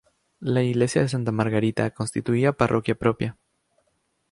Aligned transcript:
La 0.39 0.63
iglesia 0.63 1.03
de 1.03 1.09
Santa 1.09 1.31
Margarita 1.31 1.91
constituía 1.91 2.53
parroquia 2.53 2.95
propia. 2.95 3.37